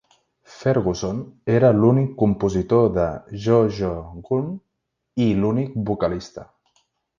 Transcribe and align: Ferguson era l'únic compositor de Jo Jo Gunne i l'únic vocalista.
Ferguson 0.51 1.19
era 1.57 1.69
l'únic 1.81 2.15
compositor 2.21 2.89
de 2.97 3.05
Jo 3.45 3.61
Jo 3.81 3.93
Gunne 4.31 5.29
i 5.29 5.31
l'únic 5.45 5.79
vocalista. 5.93 6.51